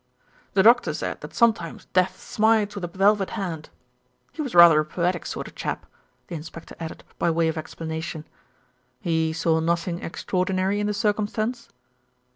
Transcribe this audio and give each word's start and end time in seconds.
"The 0.53 0.63
doctor 0.63 0.95
said 0.95 1.21
that 1.21 1.35
sometimes 1.35 1.85
'death 1.93 2.19
smites 2.19 2.73
with 2.73 2.83
a 2.83 2.87
velvet 2.87 3.29
hand.' 3.37 3.69
He 4.31 4.41
was 4.41 4.55
rather 4.55 4.79
a 4.79 4.83
poetic 4.85 5.27
sort 5.27 5.47
of 5.47 5.53
chap," 5.53 5.85
the 6.25 6.33
inspector 6.33 6.75
added 6.79 7.03
by 7.19 7.29
way 7.29 7.47
of 7.47 7.55
explanation. 7.55 8.25
"He 8.99 9.31
saw 9.31 9.59
nothing 9.59 10.01
extraordinary 10.01 10.79
in 10.79 10.87
the 10.87 10.95
circumstance?" 10.95 11.69